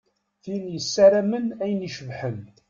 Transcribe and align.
Tin 0.43 0.63
yessaramen 0.73 1.45
ayen 1.63 1.87
icebḥen. 1.87 2.39